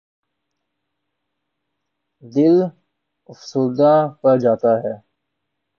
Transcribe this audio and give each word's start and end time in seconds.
دل 2.23 2.55
افسردہ 3.29 3.93
پڑ 4.21 4.35
جاتا 4.43 4.71
ہے۔ 4.83 4.95